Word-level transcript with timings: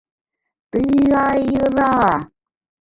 Ты-а-а-й-й-ы-р-а... 0.71 1.93